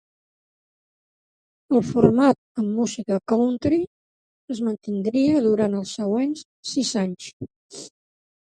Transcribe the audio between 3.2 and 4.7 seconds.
"country" es